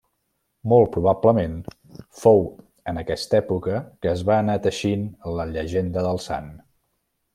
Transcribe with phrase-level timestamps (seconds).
[0.71, 1.59] Molt probablement
[2.21, 2.41] fou
[2.93, 5.05] en aquesta època que es va anar teixint
[5.41, 6.51] la llegenda del sant.